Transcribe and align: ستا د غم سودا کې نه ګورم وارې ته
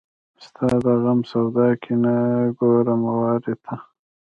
ستا 0.45 0.67
د 0.85 0.87
غم 1.03 1.19
سودا 1.31 1.67
کې 1.81 1.93
نه 2.03 2.15
ګورم 2.59 3.01
وارې 3.19 3.53
ته 3.63 3.75